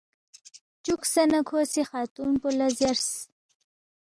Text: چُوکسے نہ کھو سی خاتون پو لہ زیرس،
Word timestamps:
چُوکسے 0.83 1.23
نہ 1.31 1.39
کھو 1.47 1.59
سی 1.71 1.81
خاتون 1.89 2.31
پو 2.41 2.47
لہ 2.57 2.67
زیرس، 2.77 3.09